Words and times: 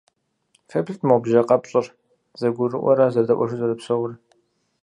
Феплъыт, 0.69 1.01
мо 1.07 1.15
бжьэ 1.21 1.41
къэпщӏыр 1.47 1.85
зэгурыӏуэрэ 2.39 3.05
зэдэӏуэжу 3.13 3.59
зэрыпсэур. 3.59 4.11